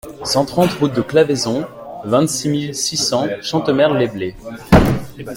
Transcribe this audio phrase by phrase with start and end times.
[0.23, 1.67] cent trente route de Claveyson,
[2.05, 4.35] vingt-six mille six cents Chantemerle-les-Blés